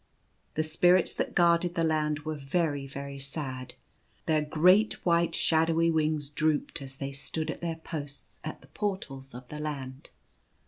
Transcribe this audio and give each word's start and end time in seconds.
The 0.55 0.63
Spirits 0.63 1.13
that 1.13 1.35
guarded 1.35 1.75
the 1.75 1.83
Land 1.83 2.21
were 2.21 2.33
very, 2.33 2.87
very 2.87 3.19
sad. 3.19 3.75
Their 4.25 4.41
great 4.41 4.93
white 5.05 5.35
shadowy 5.35 5.91
wings 5.91 6.31
drooped 6.31 6.81
as 6.81 6.95
they 6.95 7.11
stood 7.11 7.51
at 7.51 7.61
their 7.61 7.75
posts 7.75 8.39
at 8.43 8.61
the 8.61 8.67
Portals 8.69 9.35
of 9.35 9.47
the 9.49 9.59
Land. 9.59 10.09